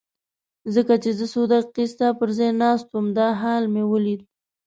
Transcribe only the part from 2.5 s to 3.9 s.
ناست وم دا حال مې